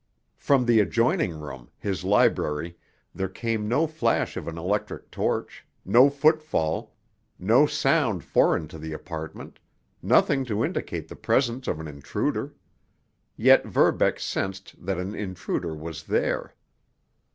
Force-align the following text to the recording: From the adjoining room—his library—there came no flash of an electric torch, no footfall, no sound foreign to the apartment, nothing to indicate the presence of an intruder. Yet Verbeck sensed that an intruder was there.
From 0.35 0.65
the 0.65 0.79
adjoining 0.79 1.39
room—his 1.39 2.03
library—there 2.03 3.27
came 3.29 3.67
no 3.67 3.85
flash 3.85 4.35
of 4.35 4.47
an 4.47 4.57
electric 4.57 5.11
torch, 5.11 5.63
no 5.85 6.09
footfall, 6.09 6.95
no 7.37 7.67
sound 7.67 8.23
foreign 8.23 8.67
to 8.69 8.79
the 8.79 8.93
apartment, 8.93 9.59
nothing 10.01 10.43
to 10.45 10.65
indicate 10.65 11.07
the 11.07 11.15
presence 11.15 11.67
of 11.67 11.79
an 11.79 11.87
intruder. 11.87 12.55
Yet 13.37 13.63
Verbeck 13.67 14.19
sensed 14.19 14.73
that 14.83 14.97
an 14.97 15.13
intruder 15.13 15.75
was 15.75 16.01
there. 16.01 16.55